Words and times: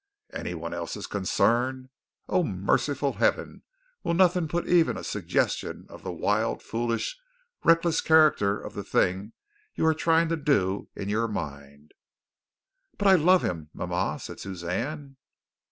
Anyone 0.33 0.73
else's 0.73 1.05
concern! 1.05 1.91
Oh, 2.27 2.43
Merciful 2.43 3.13
Heaven! 3.21 3.61
Will 4.03 4.15
nothing 4.15 4.47
put 4.47 4.67
even 4.67 4.97
a 4.97 5.03
suggestion 5.03 5.85
of 5.89 6.01
the 6.01 6.11
wild, 6.11 6.63
foolish, 6.63 7.19
reckless 7.63 8.01
character 8.01 8.59
of 8.59 8.73
the 8.73 8.83
thing 8.83 9.33
you 9.75 9.85
are 9.85 9.93
trying 9.93 10.27
to 10.29 10.37
do 10.37 10.89
in 10.95 11.07
your 11.07 11.27
mind?" 11.27 11.91
"But 12.97 13.09
I 13.09 13.13
love 13.13 13.43
him, 13.43 13.69
mama," 13.75 14.17
said 14.19 14.39
Suzanne. 14.39 15.17